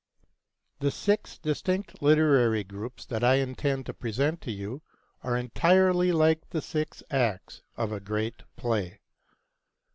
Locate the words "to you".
4.41-4.81